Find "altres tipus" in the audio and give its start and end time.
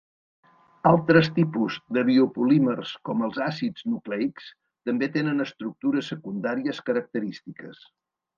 0.91-1.75